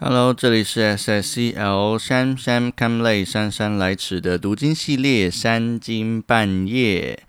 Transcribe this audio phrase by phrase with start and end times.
[0.00, 7.22] Hello，这里是 SSCL 山山看累姗姗来迟的读经系列三更半夜。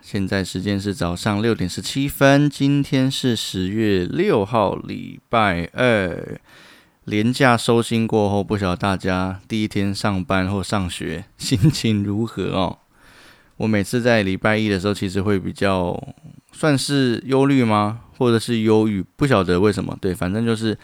[0.00, 6.40] 现在时间是早上六点十七分，今天是十月六号，礼拜二。
[7.04, 12.78] 连假收心过后，不晓得大家第一天上班或上学心情如何哦？
[13.58, 16.02] 我每次在礼拜一的时候，其实会比较
[16.52, 18.00] 算是忧虑吗？
[18.16, 19.04] 或者是忧郁？
[19.14, 19.96] 不晓得为什么。
[20.00, 20.76] 对，反正就是。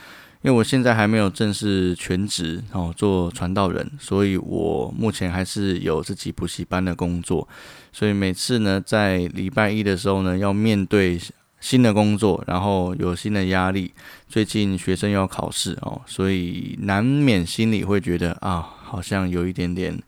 [0.44, 7.48] 因为我现在还没有正式全职哦做传道人，所以我目前还是有自己补习班的工作，
[7.90, 11.18] 所以每次呢在礼拜一的时候呢要面对
[11.60, 13.90] 新的工作，然后有新的压力，
[14.28, 19.98] 最近学生要考试哦，所以难免心里会觉得啊，好像有一点点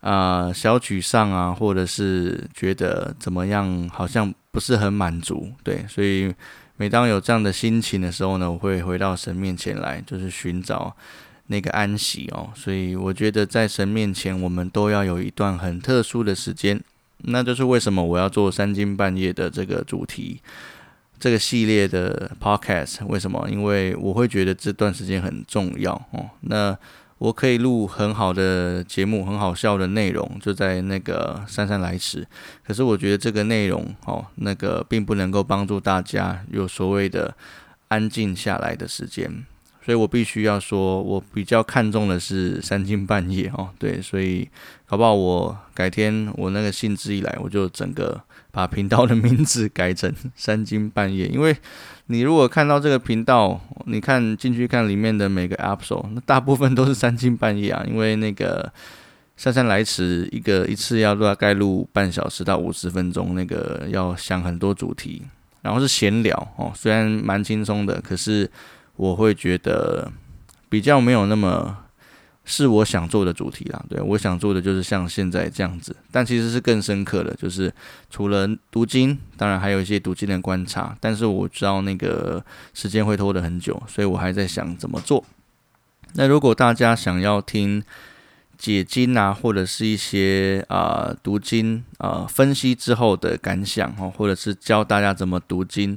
[0.00, 6.34] 啊小沮丧啊，或者是觉得怎么样，好像不是很满足，对，所以。
[6.82, 10.92] 每当有这样的心情的时候呢，我会回到神面前来，就是寻找
[11.46, 12.50] 那个安息哦。
[12.56, 16.82] 所以我觉得在神面前，我们都要有一段很特殊的时间。
[17.18, 20.40] 那就是为什么我要做三更半夜的这个主题，
[21.20, 23.06] 这个系列的 podcast？
[23.06, 23.48] 为什么？
[23.48, 26.28] 因为我会觉得这段时间很重要哦。
[26.40, 26.76] 那
[27.22, 32.26] 我可以录很好的节目，很好笑的内容，就在那个姗姗来迟。
[32.66, 37.32] 可是我觉得这个内容哦，那个并不能够帮助大家有所谓的
[37.86, 39.46] 安静下来的时间。
[39.84, 44.48] 所以我必须要说，我比较看重的是三更半夜哦，对，所以
[44.86, 48.22] 搞不好我改天我那个兴致一来，我就整个
[48.52, 51.26] 把频道的名字改成 三更半夜。
[51.26, 51.56] 因为
[52.06, 58.72] 你如果看到这个频道，你看进去看里面的每个 episode，那大部分都是三更半夜啊，因为那个
[59.36, 65.22] 姗姗来迟，一个一次要大概录半小时到五十分钟，那个要想很多主题，
[65.60, 68.48] 然后是闲聊哦，虽然蛮轻松的，可是。
[68.96, 70.12] 我会觉得
[70.68, 71.78] 比较没有那么
[72.44, 77.72] 是我想做的主题啦，对我想做的就是像现在这样子，但其实是更深刻的，就是
[78.10, 82.44] 除了读经，当然还有一些读经的观察，但是我知道那个
[82.74, 85.24] 时间会拖得很久，所以我还在想怎么做。
[86.14, 87.82] 那如果大家想要听
[88.58, 95.96] 解经啊，或者是一些啊读经啊分析之后的感想哦，或者是教大家怎么读经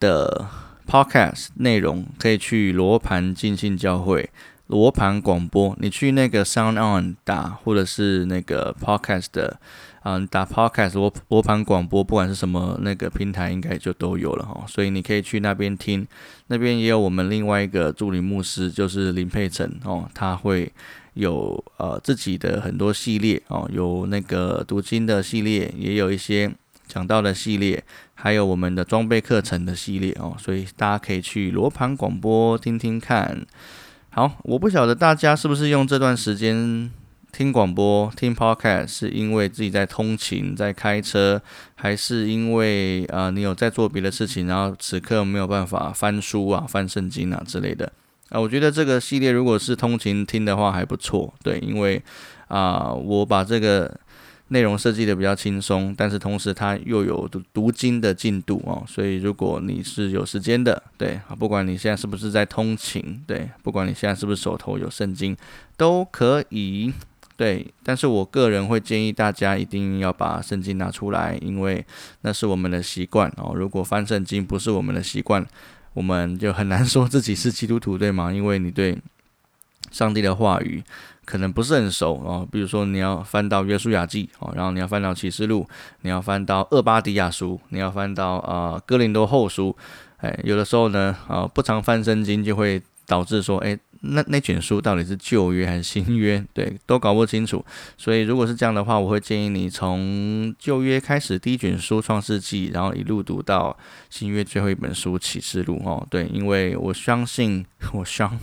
[0.00, 0.46] 的。
[0.86, 4.30] Podcast 内容可以去罗盘进信教会
[4.66, 9.60] 罗盘广播，你去那个 Sound On 打，或者是那个 Podcast 的，
[10.04, 14.64] 嗯，打 Podcast 罗罗盘广播，不管是什么那个平台，应该就都有了哈。
[14.66, 16.06] 所以你可以去那边听，
[16.46, 20.72] 那边也有我们另外一个助理牧师，就是林佩晨哦，他会
[21.12, 26.50] 有呃自己的很多系列哦，有那个读经的系列，也有一些。
[26.86, 27.82] 讲到的系列，
[28.14, 33.44] 还有我们的装备课程的系列哦，所以大家可以去罗盘广播听听看。
[34.10, 36.90] 好，我不晓得大家是不是用这段时间
[37.32, 41.42] 听广播、听 podcast，是因为自己在通勤、在开车，
[41.74, 47.90] 还是因为啊你有在做别的事情，然后此刻没有办法翻书啊、翻圣经啊之类的
[48.28, 48.38] 啊？
[48.38, 52.00] 我觉得这个系列如果是通勤听的话还不错，对，因为
[52.48, 53.98] 啊我把这个。
[54.54, 65.36] 内容设计的比较轻松，但是同时它又有读读经的进度哦，所以如果你是有时间的，对啊，不管你现在是不是在通勤，对，不管你现在是不是手头有圣经，
[65.76, 66.94] 都可以，
[67.36, 67.66] 对。
[67.82, 71.84] 但是我个人会建议大家一定要把圣经拿出来，因为
[72.20, 73.52] 那是我们的习惯哦。
[73.56, 75.44] 如果翻圣经不是我们的习惯，
[75.94, 78.32] 我们就很难说自己是基督徒，对吗？
[78.32, 78.96] 因为你对
[79.94, 80.82] 上帝的话语。
[81.26, 85.66] 可能不是很熟哦，比如说你要翻到约书亚记哦，然后你要翻到启示录，
[86.02, 89.74] 你要翻到厄巴迪亚书，你要翻到啊哥林多后书，
[90.18, 96.44] 哎，有的时候呢啊不常翻圣经就会导致说，哎，那那卷书到底是旧约还是新约？
[96.52, 97.64] 对，都搞不清楚。
[97.96, 103.74] 所以如果是这样的话，我会建议你从旧约开始第一卷书创世纪，然后一路读到
[104.10, 106.06] 新约最后一本书启示录哦。
[106.10, 108.38] 对，因为我相信， 我相。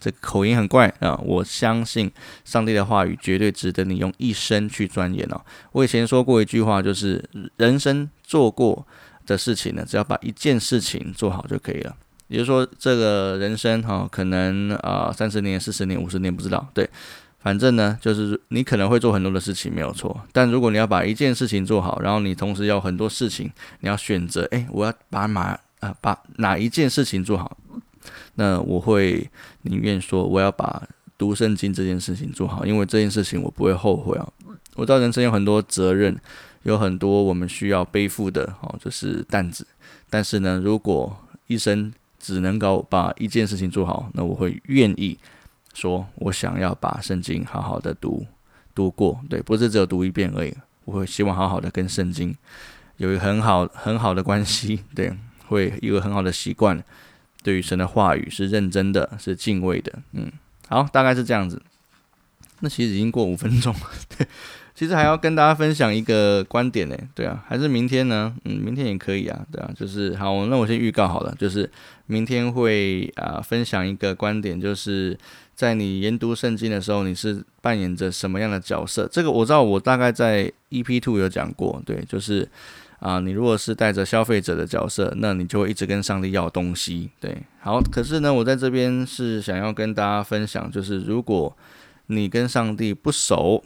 [0.00, 1.18] 这口音很怪啊！
[1.24, 2.10] 我相信
[2.44, 5.40] 上帝的话语绝对值得你用一生去钻研哦。
[5.72, 7.22] 我以前说过一句话，就是
[7.56, 8.86] 人生做过
[9.26, 11.96] 的事情呢，只要把一件事情做好就可以了。
[12.28, 16.86] 也就是说，这个人生哈，可能啊三十年、四十年、五十年不知道，对，
[17.40, 20.20] 反正呢，就是你可能会做很多的事情，没有错。
[20.30, 23.50] 但如果你要把一件事情做好，然后你同时要很多事情，
[23.80, 27.56] 你要选择，诶，我要把哪啊把哪一件事情做好？
[28.40, 29.28] 那我会
[29.62, 30.80] 宁愿说，我要把
[31.18, 34.28] 读圣经这件事情做好，因为这件事情我不会后悔啊。
[34.76, 36.16] 我知道人生有很多责任，
[36.62, 39.66] 有很多我们需要背负的哦，就是担子。
[40.08, 41.18] 但是呢，如果
[41.48, 45.18] 一生只能够把一件事情做好，那我会愿意
[45.74, 48.24] 说，我想要把圣经好好的读
[48.72, 50.54] 读过，对，不是只有读一遍而已。
[50.84, 52.32] 我会希望好好的跟圣经
[52.98, 55.12] 有一个很好很好的关系，对，
[55.48, 56.80] 会一个很好的习惯，
[57.42, 60.30] 对于神的话语是认真的，是敬畏的，嗯，
[60.68, 61.60] 好，大概是这样子。
[62.60, 63.80] 那其实已经过五分钟了，
[64.16, 64.26] 对。
[64.78, 68.32] 其实还要跟大家分享一个观点呢，对啊，还是明天呢？
[68.44, 71.68] 嗯，明天也可以啊，对啊，就是好，那我先预告好了，就是
[72.06, 75.18] 明天会啊分享一个观点，就是
[75.56, 79.08] 在你研读圣经的时候，你是扮演着什么样的角色？
[79.10, 82.48] 这个我知道，我大概在 EP Two 有讲过，对，就是
[83.00, 91.56] 啊，你如果是带着消费者的角色，那你就会一直跟上帝要东西，对，好，可是呢，我在这边是想要跟大家分享，就是如果
[92.06, 93.64] 你跟上帝不熟。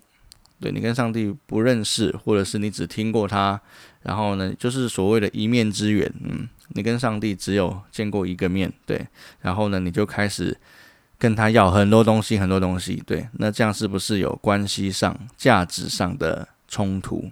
[0.61, 3.61] 对你跟上帝不认识，或者是你只听过他，
[4.03, 9.05] 然后呢，就是所谓的一面之缘，嗯，你跟上帝只有见过一个面，对，
[9.41, 10.57] 然后呢，你就开始
[11.19, 17.29] 跟他要很多东西，很多东西，对，那这样是不是有关系上、价值上的冲突？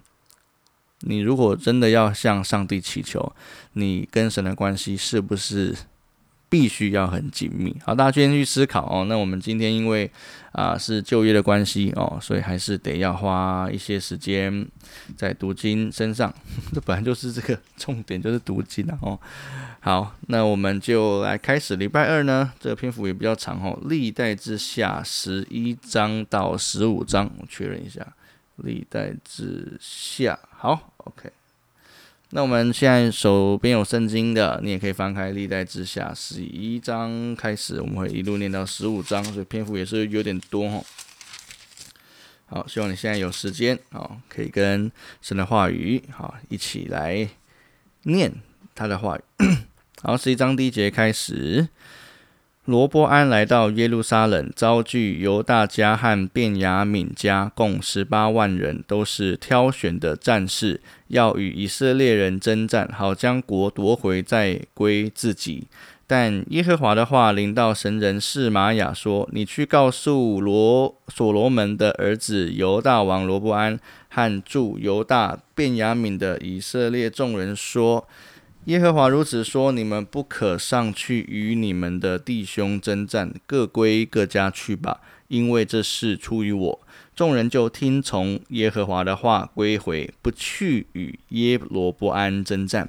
[1.01, 3.33] 你如果真的要向上帝祈求，
[3.73, 5.75] 你跟神的关系是不是？
[6.51, 7.73] 必须要很紧密。
[7.85, 9.05] 好，大家今天去思考哦。
[9.07, 10.11] 那我们今天因为
[10.51, 14.67] 啊是就业的关系哦，所以还是得要花一些时间
[15.15, 16.29] 在读经身上。
[16.75, 18.99] 这本来就是这个重点，就是读经啊。
[19.01, 19.17] 哦，
[19.79, 22.51] 好，那我们就来开始礼拜二呢。
[22.59, 28.05] 这个篇幅也比较长哦，历代之下十一章到十五章，我确认一下，
[28.57, 30.37] 历代之下。
[30.57, 31.31] 好，OK。
[32.33, 40.83] 那我们现在手边有圣经的，你也可以翻开历代之下十一章开始，我们会一路念到十五章，所以篇幅也是有点多哦。
[42.45, 47.27] 好，希望你现在有时间，啊，可以跟神的话语，好，一起来
[48.03, 48.31] 念
[48.73, 49.21] 他的话语。
[50.01, 51.67] 好，十一章第一节开始。
[52.65, 65.67] 罗波安来到耶路撒冷，遭拒犹大家和便雅悯家共十八万人，都是挑选的战士，要与以色列人征战，好将国夺回，再归自己。
[66.05, 73.79] 但耶和华的话临到神人示玛雅说：“你去告诉罗所罗门的儿子犹大王罗波安
[74.09, 78.07] 和驻犹大便雅悯的以色列众人说。”
[78.65, 86.79] 耶和华如此说：你们不可上去与你们的弟兄征战，各归各家去吧，因为这事出于我。
[87.15, 92.87] 众人就听从耶和华的话，归回，不去与耶罗波安征战。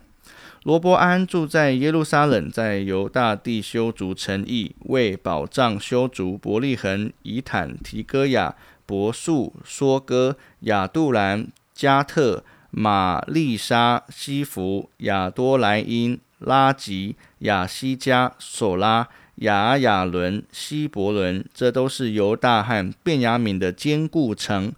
[0.65, 8.55] 罗波安住在耶路撒冷，在犹大地修筑城邑，为保障修筑伯利恒、以坦、提戈雅、
[8.85, 12.45] 伯树、梭哥、亚杜兰、加特。
[12.75, 24.73] 玛丽莎、西弗、亚多莱因、拉吉、亚西加、索拉、亚亚伦、希伯伦，这都是犹大和便雅悯的坚固城。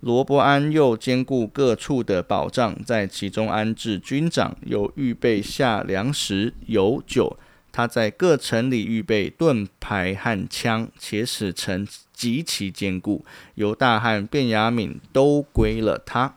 [0.00, 7.38] 罗伯安又兼顾各处的保障，在其中安置军长，又预备下粮食、油酒。
[7.72, 13.24] 他在各城里预备盾牌和枪，且使城极其坚固。
[13.54, 16.34] 犹大和便雅悯都归了他。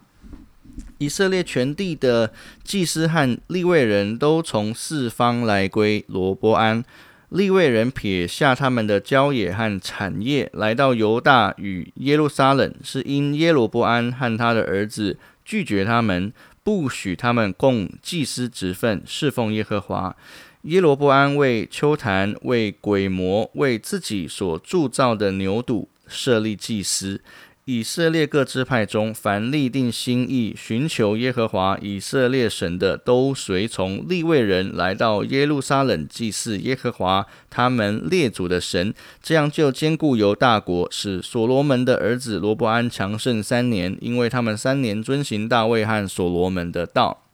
[1.02, 2.32] 以色列全地的
[2.64, 6.86] 祭司和利未人都从四方来归罗波安。
[7.30, 16.32] 利未人撇下他们的郊野和产业，来到犹大与耶路撒冷，是因耶罗波安和他的儿子拒绝他们，
[16.62, 20.16] 不许他们供祭司职分，侍奉耶和华。
[20.64, 27.20] 耶罗波安为丘坛、为鬼魔、为自己所铸造的牛犊设立祭司。
[27.66, 38.94] 以色列各支派中，凡立定心意寻求耶和华以色列神的，都随从立位人来到耶路撒冷祭祀耶和华他们列祖的神。
[39.22, 47.26] 这样就兼顾犹大国，使所罗门的儿子罗伯安强盛三年，因为他们三年遵行大卫和所罗门的道。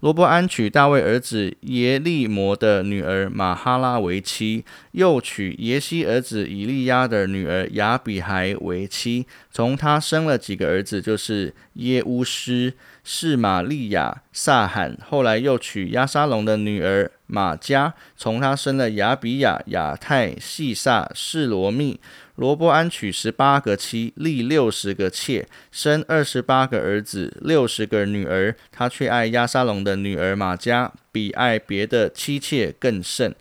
[0.00, 9.26] 罗伯安娶大卫儿子耶利摩的女儿玛哈拉为妻，又娶耶西儿子以利亚的女儿雅比孩为妻。
[9.50, 12.72] 从他生了几个儿子，就是耶乌斯、
[13.10, 14.98] 是玛利亚、撒罕。
[15.08, 21.98] 后来又娶亚沙龙的女儿玛加，从他生了亚比亚、亚泰、细撒、示罗密。
[22.34, 28.54] 罗伯安娶十八个妻，立六十个妾，生二十八个儿子，六十个女儿。
[28.70, 33.34] 他却爱亚沙龙的女儿玛加，比爱别的妻妾更甚。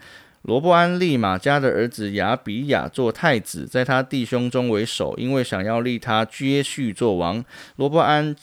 [0.44, 7.44] 罗伯安立玛加的儿子亚比亚做太子，在他弟兄中为首，因为想要立他接续做王。
[7.76, 8.34] 罗伯安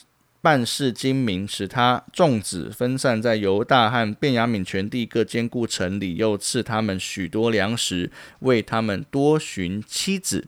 [0.44, 10.46] 办事精明，使他众子分散在犹大和便雅悯全地各坚固城里，又赐他们许多粮食，为他们多寻妻子。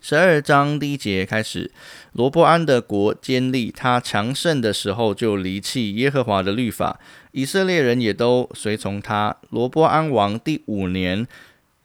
[0.00, 1.70] 十二章第一节开始，
[2.12, 6.98] 罗伯安的国坚立，他强盛的时候就离弃耶和华的律法，
[7.32, 9.36] 以色列人也都随从他。
[9.50, 11.28] 罗伯安王第五年。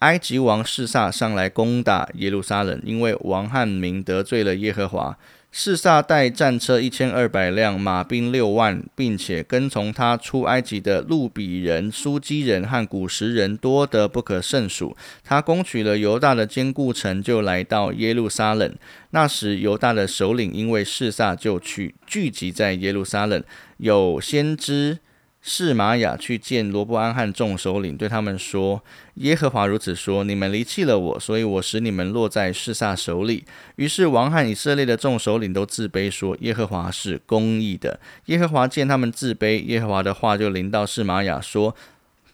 [0.02, 5.16] 埃及王示撒上来攻打耶路撒冷，因为王汉民得罪了耶和华。
[5.54, 14.96] 示撒带战车一千二百辆，马兵六万，并且跟从他出埃及的路比人、苏基人和古时人多得不可胜数。
[15.26, 18.74] 他攻取了犹大的坚固城，就来到耶路撒冷。
[19.10, 23.44] 那时犹大的首领因为示撒，就去聚集在耶路撒冷。
[23.78, 25.00] 有先知。
[25.42, 28.84] 示玛雅去见罗伯安和众首领，对他们说
[29.16, 33.44] ：“耶和华如此说：你们离弃了我，所以我使你们落在示撒手里。”
[33.78, 41.76] 于是王和以色列的众首领都自卑，说：“耶和华是公义的。”耶和华见他们自卑，耶和华的话就临到示玛雅说。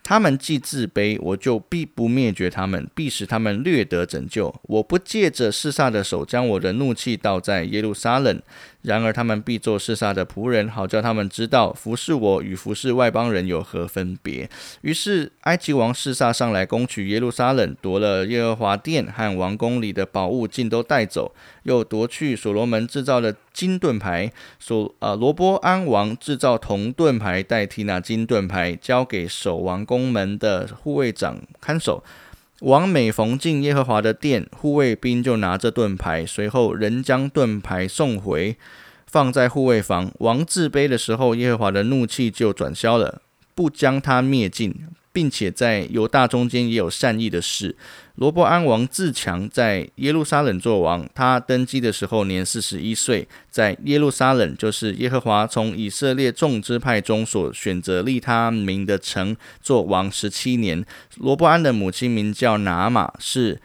[0.03, 4.55] 他们既自卑，我就必不灭绝他们，必使他们略得拯救。
[4.61, 8.41] 我不借着示撒的手将我的怒气倒在耶路撒冷，
[8.87, 14.49] 然而他们必做示撒的仆人，好叫他们知道服侍我与服侍外邦人有何分别。
[14.79, 24.31] 于是埃及王示撒上来攻取耶路撒冷，夺了耶和华殿和王宫里的宝物，尽都带走，又夺去所罗门制造的金盾牌。
[24.57, 29.97] 所啊罗波安王制造铜盾牌代替那金盾牌，交给守王宫。
[29.97, 32.03] 宫门的护卫长看守，
[32.61, 38.57] 王每逢进耶和华的殿，护卫兵就拿着盾牌，随后人将盾牌送回，
[39.05, 40.11] 放在护卫房。
[40.19, 43.21] 王自卑的时候，耶和华的怒气就转消了，
[43.53, 44.87] 不将他灭尽。
[45.17, 47.75] 并且在犹大中间也有善意的事。
[48.17, 51.09] 罗伯安王自强，在耶路撒冷做王。
[51.15, 60.85] 他登基的时候年四十一岁，在耶路撒冷，就是耶和华从以色列众支派中所选择立他名的城做王十七年。
[61.15, 63.59] 罗伯安的母亲名叫拿玛，是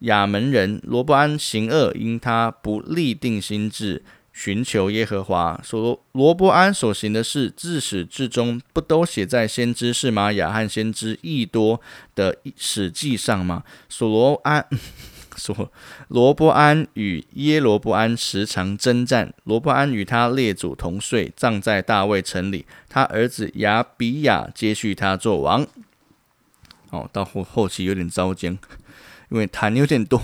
[0.00, 0.80] 亚门人。
[0.82, 4.02] 罗伯安行恶，因他不立定心志。
[4.36, 11.80] 寻求耶和华，所罗伯安所行的事，自始至终不都写在先知示玛雅和先知易多
[12.14, 13.64] 的史记上吗？
[13.88, 14.68] 所罗安，
[15.36, 15.72] 所
[16.08, 22.66] 罗伯安与耶罗伯安时常征战，罗伯安与他列祖同睡，葬在大卫城里。
[22.90, 25.66] 他儿子亚比亚接续他做王。
[26.90, 28.58] 哦，到后后期有点糟践，
[29.30, 30.20] 因为谈有点多。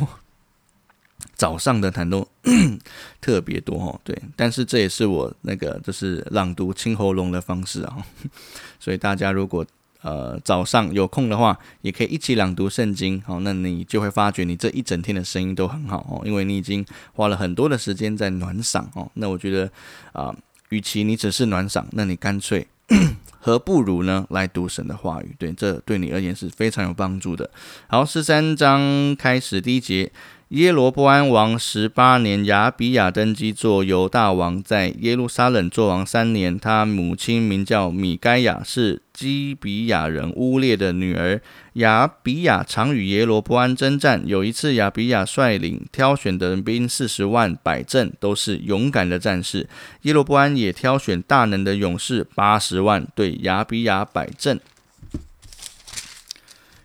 [1.43, 2.25] 早上的痰都
[3.21, 7.97] 特别多哦，对，但是这也是我那个就是朗读清喉咙的方式啊，
[8.79, 9.67] 所以大家如果
[10.03, 19.69] 呃早上有空的话，也可以一起朗读圣经，好，那你就会发觉你这一整天的声音都很好哦，因为你已经花了很多的时间在暖嗓哦，那我觉得
[20.13, 20.33] 啊，
[20.69, 22.65] 与其你只是暖嗓，那你干脆
[23.45, 27.51] 何不如呢来读神的话语，对，这对你而言是非常有帮助的。
[27.89, 30.13] 好，十三章开始第一节。
[30.53, 36.61] 耶罗波安王十八年，亚比亚登基做犹大王，在耶路撒冷做王三年。
[36.61, 41.41] 他母亲名叫米该亚，是基比亚人乌列的女儿。
[41.75, 44.23] 亚比亚常与耶罗波安征战。
[44.27, 49.67] 有一次，亚比亚率领挑选的人兵四十万摆阵，都是勇敢的战士。
[50.03, 54.61] 耶罗波安也挑选大能的勇士八十万，对亚比亚摆阵。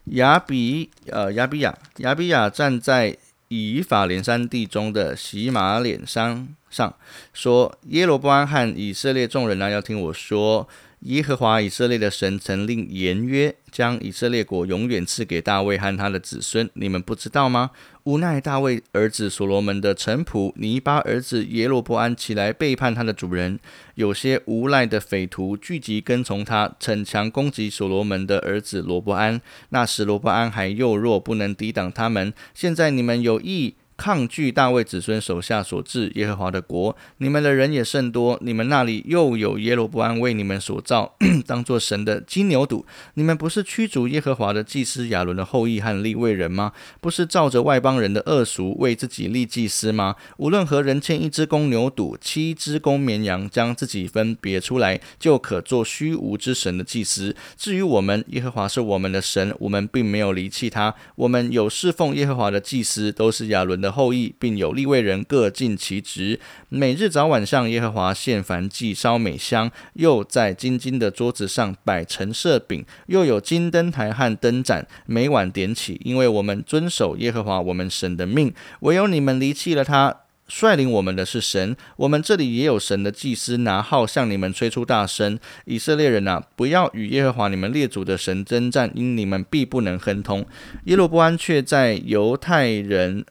[0.06, 3.18] 亚比呃亚比亚亚比亚站在。
[3.48, 6.94] 以法莲山地中的喜马脸山上
[7.34, 10.68] 说：“耶罗波安和以色列众人呢，要听我说。
[11.02, 16.68] 耶和华以色列的神曾令言约，将以色列国永远赐给大卫和他的子孙。
[16.74, 17.70] 你们不知道吗？
[18.04, 23.60] 无奈大卫儿子所罗门的臣仆尼巴儿子耶罗波安起来背叛他的主人，
[23.94, 29.40] 有些无赖的匪徒聚集跟从他，逞强攻击所罗门的儿子罗伯安。
[29.70, 32.34] 那时罗伯安还幼弱，不能抵挡他们。
[32.56, 38.38] 现在你们有意。”抗拒大卫子孙手下所治耶和华的国，你们的人也甚多。
[38.42, 41.16] 你们那里又有耶罗伯安为你们所造，
[41.48, 42.86] 当作神的金牛犊。
[43.16, 46.74] 你们不是驱逐耶和华的祭司亚伦的后裔和立位人吗？
[47.02, 50.16] 不是照着外邦人的恶俗为自己立祭司吗？
[50.38, 57.36] 无论何人牵一只公牛犊、七只公绵羊，将自己分别出来，就可做虚无之神的祭司。
[57.58, 60.94] 至于我们，耶和华是我们的神，我们并没有离弃他。
[61.16, 63.87] 我们有侍奉耶和华的祭司，都是亚伦的。
[63.92, 66.40] 后裔，并有立位人各尽其职，
[66.70, 76.00] 每日早晚向耶和华献燔祭，烧美香，又在金金的桌子上摆陈设饼，又有金灯台和灯盏，每晚点起。
[76.04, 80.22] 因为我们遵守耶和华我们神的命，唯有你们离弃了他。
[80.50, 85.38] 率领我们的是神，我们这里也有神的祭司拿号向你们吹出大声。
[85.66, 90.46] 以色列人啊，不要与耶和华你们列祖的神征战，因你们必不能亨通。
[90.86, 93.26] 耶罗波安却在犹太人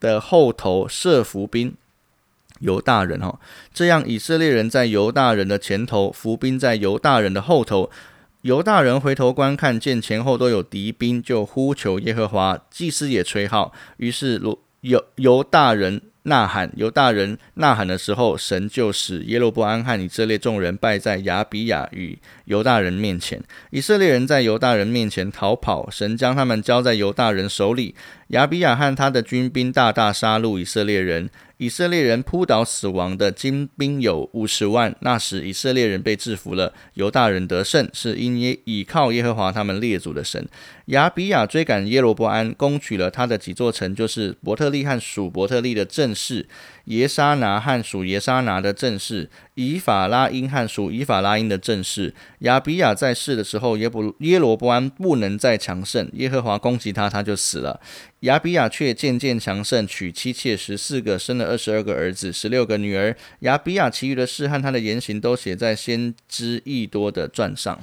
[0.00, 1.74] 的后头设伏兵。
[2.58, 3.40] 犹大人哈，
[3.72, 7.90] 这样以色列人在犹大人的前头，伏兵在犹大人的后头。
[8.42, 12.58] 犹大人回头观看，见前后都有敌兵，就呼求耶和华。
[12.70, 14.40] 祭司也吹号，于是
[14.80, 16.02] 犹犹大人。
[16.24, 23.42] 呐喊，犹大人呐喊的时候，神就使耶罗波安和以色列众人败在亚比亚与犹大人面前。
[23.70, 27.94] 以色列人在犹大人面前逃跑，神将他们交在犹大人手里。
[28.28, 31.30] 亚比亚和他的军兵大大杀戮以色列人。
[31.60, 34.96] 以色列人扑倒死亡的精兵有五十万。
[35.00, 40.48] 那时以色列人被制服了，犹大人得胜，是因耶倚靠耶和华他们列祖的神。
[40.86, 46.48] 亚比亚追赶耶罗伯安，攻取了他的几座城，就是伯特利和属伯特利的正室。
[46.90, 52.12] 耶沙拿和属耶沙拿的正士，以法拉因和属以法拉因的正士。
[52.40, 57.80] 亚比亚在世的时候，耶布耶罗波安不能再强盛，耶和华攻击他，他就死了。
[58.20, 63.16] 亚比亚却渐渐强盛，娶妻妾十四个，生了二十二个儿子，十六个女儿。
[63.40, 67.78] 亚比亚其余的事和他的言行，都写在先知益多的传上。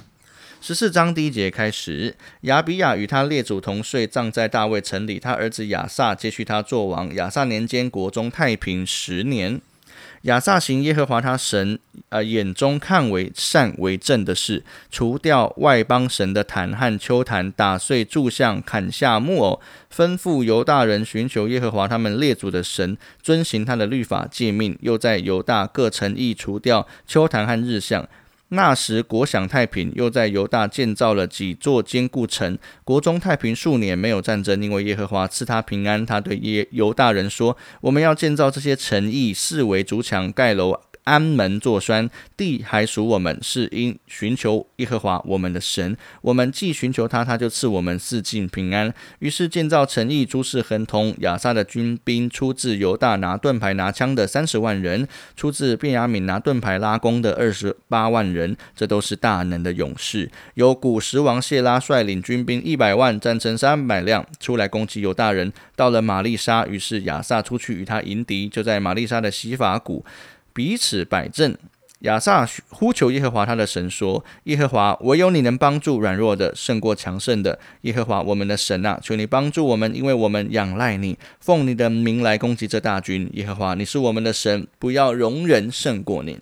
[0.60, 5.18] 十四章第一节开始，亚比亚与他列祖同睡，葬在大卫城里。
[5.18, 7.14] 他儿子亚撒接续他做王。
[7.14, 9.60] 亚撒年间，国中太平十年。
[10.22, 19.60] 亚撒行耶和华他神呃眼中看为善为正的事，除掉外邦神的坛和丘坛，打碎柱像，砍下木偶，
[19.94, 28.06] 吩咐犹大人寻求耶和华他们列祖的神，遵行他的律法诫命，又在犹大各城邑除掉丘坛和日像。
[28.50, 36.06] 那时国享太平，又在犹大建造了几座坚固城，国中太平数年，没有战争，因为耶和华赐他平安。
[36.06, 45.96] 他对耶犹大人说：“我们要建造这些城邑，四围筑墙，盖楼。”安门坐栓，地还属我们，是因寻求耶和华我们的神。
[46.20, 48.92] 我们既寻求他，他就赐我们四境平安。
[49.20, 51.14] 于是建造城邑，诸事亨通。
[51.20, 58.54] 亚撒的军兵出自犹大，拿盾牌拿枪的三十万人；出自便雅悯拿盾牌拉弓的二十八万人。
[58.76, 60.30] 这都是大能的勇士。
[60.54, 65.50] 由古时王谢拉率领军兵一百万，战车三百辆，出来攻击犹大人。
[65.74, 70.04] 到了玛丽莎，于是亚撒出去与他迎敌，就在玛丽莎的西法谷。
[70.58, 71.56] 彼此摆正，
[72.00, 77.60] 亚萨呼求耶和华他的神说：“耶和华，唯有你能帮助软弱的，胜过强盛的。
[77.82, 83.30] 耶和华我们的神啊，求你帮助我们，因为我们仰赖你，奉你的名来攻击这大军。
[83.34, 86.40] 耶和华，你是我们的神，不要容人胜过你。”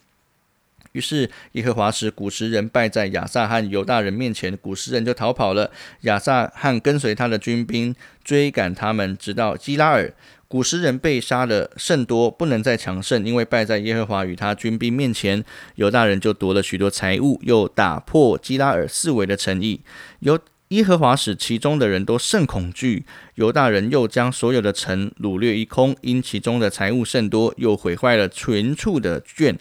[0.92, 5.70] 于是耶和华使古时人败在亚萨和犹大人面前，古时人就逃跑了。
[6.02, 10.10] 亚萨和跟随他的军兵追赶他们，直到基拉尔。
[10.48, 15.44] 古时人被杀的甚多，不能再强盛，因为败在耶和华与他军兵面前。
[15.74, 19.80] 犹大人就夺了许多财物，又打破基拉尔四围的城邑。
[20.20, 23.04] 由耶和华使其中的人都甚恐惧。
[23.34, 29.58] 犹大人又将所有的城掳掠一空，因其中的财物甚多，又毁坏了群畜的圈，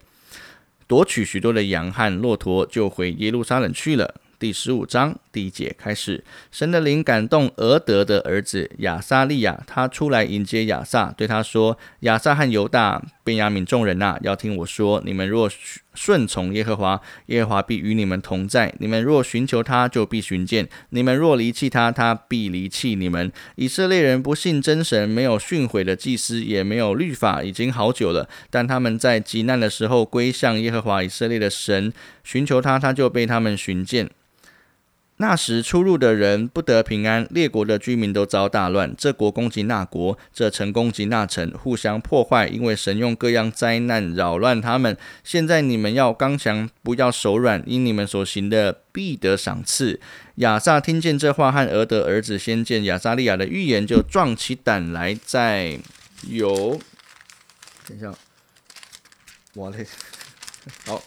[0.87, 4.13] 夺取许多的羊和骆驼，就回耶路撒冷去了。
[4.37, 15.49] 第十五章第一节开始，神的灵感动俄德的儿子亚撒利亚，他出来迎接亚撒，对他说：“亚撒和犹大、便雅敏众人呐，要听我说，你们若
[15.95, 23.31] 顺从耶和华，耶和华必与你们同在；你们若寻求他，就必寻见；你们若离弃他，他必离弃你们。
[23.55, 28.29] 以色列人不信真神，没有训诲的祭司，也没有律法，已经好久了。
[28.49, 31.91] 但他们在极难的时候归向耶和华以色列的神，
[32.23, 34.09] 寻求他，他就被他们寻见。”
[35.17, 38.93] 那时出入的人不得平安，列国的居民都遭大乱。
[38.97, 44.97] 这国攻击那国，这城攻击那城，互相破坏，因为神用各样灾难扰乱他们。
[45.23, 50.01] 现在你们要刚强，不要手软，因你们所行的必得赏赐。
[50.35, 55.79] 亚萨听见这话，和俄德儿子先见亚撒利亚的预言，就壮起胆来，在
[56.27, 56.77] 有
[57.87, 58.13] 等一下，
[59.53, 59.87] 我嘞，
[60.85, 61.01] 好。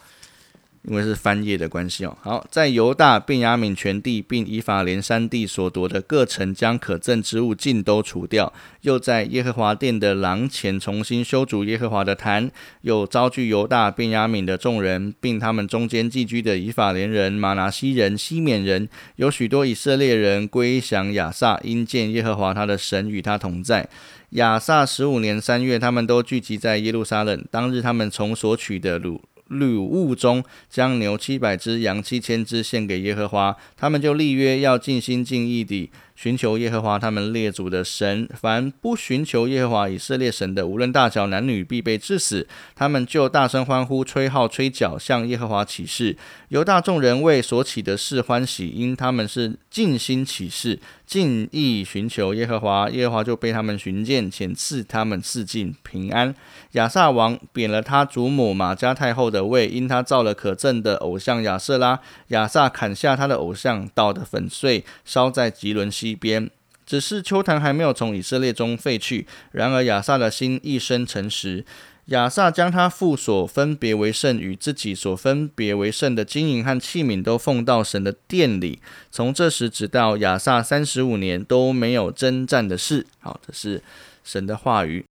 [0.82, 2.16] 因为是翻页的关系哦。
[2.20, 12.48] 好，在犹大、便雅悯全地，并以法莲山地所夺的各城，将可憎之物尽都除掉；又在耶和华殿的廊前重新修筑耶和华的坛；
[12.82, 23.88] 又招聚犹大、便雅悯的众人，并他们中间寄居的以法莲人、马拿西人、西缅人，有许多以色列人归降亚萨，因见耶和华他的神与他同在。
[24.30, 27.44] 亚萨十五年三月，他们都聚集在耶路撒冷。
[27.50, 29.18] 当日，他们从所取的掳。
[29.48, 33.56] 礼物中将牛七百只，羊七千只献给耶和华。
[33.76, 38.28] 他们就立约，要尽心尽意地寻求耶和华他们列祖的神。
[38.34, 42.46] 凡不寻求耶和华以色列神的，无论大小男女，必被致死。
[42.74, 46.16] 他们就大声欢呼，吹号吹角，向耶和华起誓。
[46.48, 52.88] 犹大众人为所起的事欢喜，因他们是尽心起誓，尽意寻求耶和华。
[52.90, 56.34] 耶和华就被他们寻见，遣赐他们四境平安。
[56.72, 62.00] 亚萨王贬了他祖母玛加太后的位，因他造了可憎的偶像亚瑟拉。
[62.28, 66.50] 亚萨砍下他的偶像，捣得粉碎，烧在吉伦西边。
[66.86, 69.26] 只是秋坛还没有从以色列中废去。
[69.52, 71.64] 然而亚萨的心一生诚实。
[72.06, 78.80] 亚萨将他父所分别为圣与自己所分别为圣的金银和器皿都奉到神的殿里。
[79.10, 83.06] 从这时直到亚萨三十五年都没有征战的事。
[83.20, 83.82] 好，这是
[84.24, 85.04] 神的话语。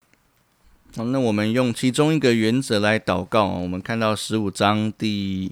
[0.98, 3.46] 好，那我们用其中一个原则来祷告。
[3.46, 5.52] 我们看到十五章第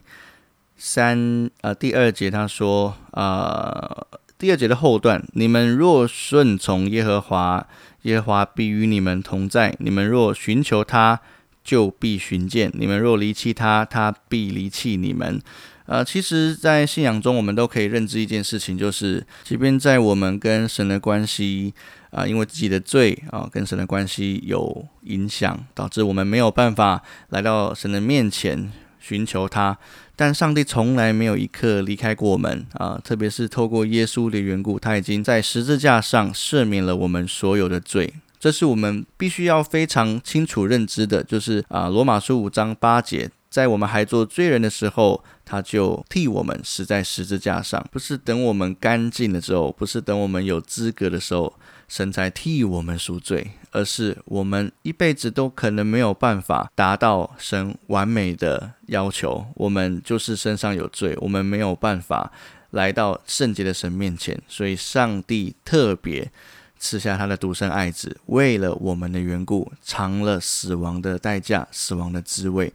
[0.76, 4.08] 三呃第二节，他说啊。
[4.38, 7.66] 第二节的后段，你们若顺从耶和华，
[8.02, 11.22] 耶和华必与你们同在；你们若寻求他，
[11.64, 15.42] 就必寻见；你们若离弃他，他必离弃你们。
[15.86, 21.74] 呃，其实，在信仰中，我们都可以认知一件事情，就是，即便在我们跟神的关系
[22.12, 29.78] 啊，因为自己的罪啊，跟神的关系有影响，导致我们没有办法来到神的面前寻求他。
[30.18, 32.98] 但上帝从来没有一刻离开过我们啊！
[33.04, 38.14] 特别是透过耶稣的缘故，他已经在十字架上赦免了我们所有的罪。
[38.40, 51.54] 这是我们必须要非常清楚认知的，就是啊，罗马书五章八节，在我们还做罪人的时候，他就替我们死在十字架上，不是等我们干净了之后，不是等我们有资格的时候。
[51.88, 59.46] 神才替我们赎罪，而是我们一辈子都可能没有办法达到神完美的要求。
[59.54, 62.30] 我们就是身上有罪，我们没有办法
[62.72, 64.38] 来到圣洁的神面前。
[64.50, 66.30] 所以，上帝特别
[66.78, 72.74] 赐下他的独生爱子，为了我们的缘故，尝了死亡的代价、死亡的滋味。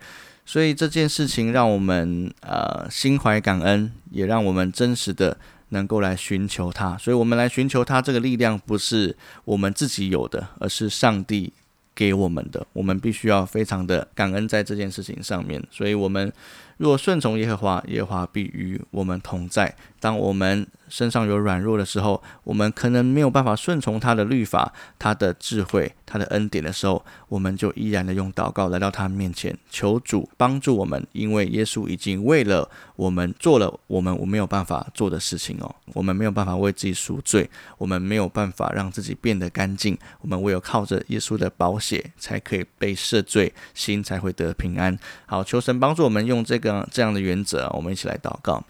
[0.51, 5.37] 所以这件事情让我们呃心怀感恩，也让我们真实的。
[5.73, 8.03] 能够来寻求他，所以我们来寻求他。
[8.03, 11.53] 这个力量不是我们自己有的，而是上帝
[11.95, 12.67] 给我们的。
[12.73, 15.63] 我们必须要非常的感恩在这件事情上面。
[15.71, 16.33] 所以，我们
[16.81, 19.77] 若顺从耶和华，耶和华必与我们同在。
[20.01, 32.67] 当我们身上有软弱的时候，我们可能没有办法顺从他的律法、他的智慧、他的恩典的时候，我们就依然的用祷告来到他面前，求主帮助我们，因为耶稣已经为了
[32.97, 44.99] 我们做了我们我没有办法做的事情哦，我们没有办法为自己赎罪，我们没有办法让自己变得干净，我们唯有靠着耶稣的宝血才可以被赦罪，心才会得平安。
[45.27, 48.65] 好，求神帮助我们用这个这样的原则，我们一起来祷告。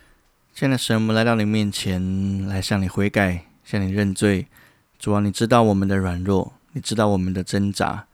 [0.54, 4.46] 现在神，我们来到你面前，来向你悔改，向你认罪。
[4.98, 8.04] 主啊，你知道我们的软弱，你知道我们的挣扎，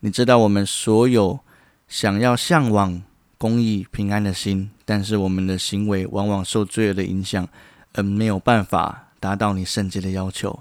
[0.00, 1.40] 你知道我们所有
[1.86, 3.02] 想要向往
[3.36, 7.46] 公义、平安的心，但是我们的行为往往受罪恶的影响，
[7.92, 10.60] 而没有办法达到你圣洁的要求。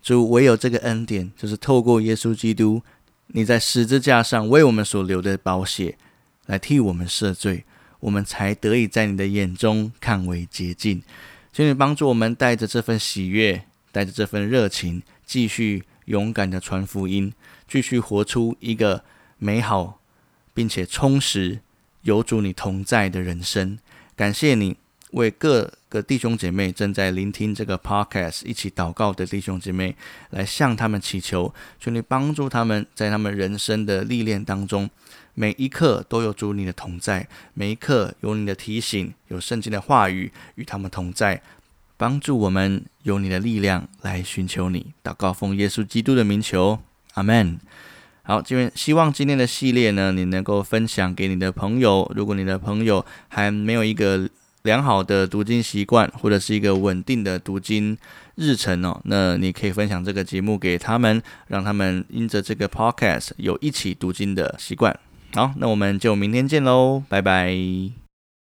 [0.00, 2.80] 主，唯有这个恩典，就是透过耶稣基督，
[3.28, 5.98] 你在十字架上为我们所流的宝血，
[6.46, 7.64] 来替我们赦罪。
[8.00, 11.02] 我们才得以在你的眼中看为洁净，
[11.52, 17.32] 请你帮助我们带着这份喜悦，带着这份热情，继续勇敢的传福音，
[17.68, 19.04] 继续活出一个
[19.38, 20.00] 美好
[20.52, 21.60] 并且充实、
[22.02, 23.78] 有主你同在的人生。
[24.16, 24.76] 感谢你
[25.12, 29.94] 为各个弟兄姐妹正在聆听这个 podcast 一起祷告的弟兄姐妹，
[30.30, 34.88] 来向他们祈求，求你帮助他们在他们人生的历练当中。
[35.34, 41.40] 每一刻都有主你的同在，每一刻有你的提醒，有圣经的话语与他们同在，
[41.96, 44.92] 帮助我们有你的力量来寻求你。
[45.02, 46.80] 祷告奉耶稣基督的名求，
[47.14, 47.58] 阿门。
[48.22, 52.10] 好，这边希望今天的系列呢，你能够分享给你的朋友。
[52.14, 54.28] 如果你的朋友还没有一个
[54.62, 57.96] 良好的读经习惯，或者是一个稳定的读经
[58.34, 64.98] 日程哦，那你可以分享这个节目给他们，让他们因着这个 podcast 有一起读经的习惯。
[65.32, 67.99] 好，那我们就明天见喽，拜拜。